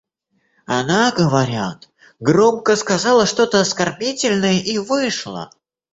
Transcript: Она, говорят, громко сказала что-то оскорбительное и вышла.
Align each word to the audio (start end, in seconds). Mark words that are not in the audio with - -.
Она, 0.65 1.11
говорят, 1.11 1.89
громко 2.19 2.75
сказала 2.75 3.27
что-то 3.27 3.59
оскорбительное 3.59 4.55
и 4.59 4.79
вышла. 4.79 5.51